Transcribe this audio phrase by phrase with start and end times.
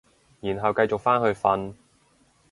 [0.39, 1.75] 然後繼續返去瞓